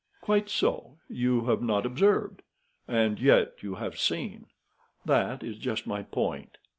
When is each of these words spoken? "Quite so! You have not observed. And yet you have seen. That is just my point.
"Quite 0.19 0.49
so! 0.49 0.97
You 1.09 1.45
have 1.45 1.61
not 1.61 1.85
observed. 1.85 2.41
And 2.87 3.19
yet 3.19 3.61
you 3.61 3.75
have 3.75 3.99
seen. 3.99 4.47
That 5.05 5.43
is 5.43 5.59
just 5.59 5.85
my 5.85 6.01
point. 6.01 6.57